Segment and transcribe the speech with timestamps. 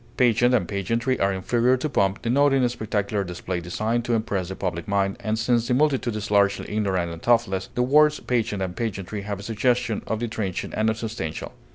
[0.17, 4.87] Pageant and pageantry are inferior to pomp, denoting spectacular display designed to impress the public
[4.87, 9.21] mind, and since the multitude is largely ignorant and thoughtless, the words pageant and pageantry
[9.21, 11.51] have a suggestion of the transient and unsubstantial.